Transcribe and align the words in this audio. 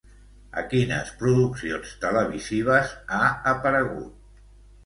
A 0.59 0.61
quines 0.71 1.11
produccions 1.19 1.91
televisives 2.05 2.97
ha 3.19 3.21
aparegut? 3.53 4.45